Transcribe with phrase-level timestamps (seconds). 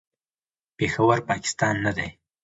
[0.77, 2.09] پېښور، پاکستان نه دی.